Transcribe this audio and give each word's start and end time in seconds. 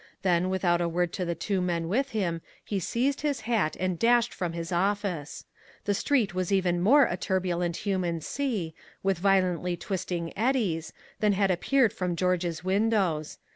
Then, 0.23 0.49
without 0.49 0.81
a 0.81 0.89
word 0.89 1.13
to 1.13 1.25
the 1.25 1.35
two 1.35 1.61
men 1.61 1.87
with 1.87 2.09
him, 2.09 2.41
he 2.65 2.79
seized 2.79 3.21
his 3.21 3.41
hat 3.41 3.77
and 3.79 3.99
dashed 3.99 4.33
from 4.33 4.53
his 4.53 4.71
office. 4.71 5.45
The 5.85 5.93
street 5.93 6.33
was 6.33 6.51
even 6.51 6.81
more 6.81 7.03
a 7.05 7.15
turbulent 7.15 7.77
human 7.85 8.19
sea, 8.21 8.73
with 9.03 9.19
violently 9.19 9.77
twisting 9.77 10.35
eddies, 10.35 10.91
than 11.19 11.33
had 11.33 11.51
appeared 11.51 11.93
from 11.93 12.15
George's 12.15 12.63
windows. 12.63 13.37